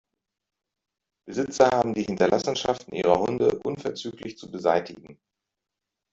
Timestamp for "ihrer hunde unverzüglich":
2.95-4.35